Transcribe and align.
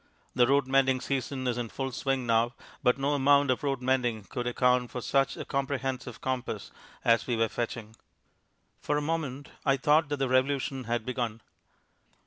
The 0.33 0.47
road 0.47 0.65
mending 0.65 0.99
season 0.99 1.45
is 1.47 1.59
in 1.59 1.69
full 1.69 1.91
swing 1.91 2.25
now, 2.25 2.55
but 2.81 2.97
no 2.97 3.13
amount 3.13 3.51
of 3.51 3.61
road 3.63 3.83
mending 3.83 4.23
could 4.23 4.47
account 4.47 4.89
for 4.89 4.99
such 4.99 5.37
a 5.37 5.45
comprehensive 5.45 6.21
compass 6.21 6.71
as 7.05 7.27
we 7.27 7.35
were 7.35 7.47
fetching. 7.49 7.95
For 8.79 8.97
a 8.97 9.01
moment 9.03 9.49
I 9.63 9.77
thought 9.77 10.09
that 10.09 10.17
the 10.17 10.27
revolution 10.27 10.85
had 10.85 11.05
begun. 11.05 11.41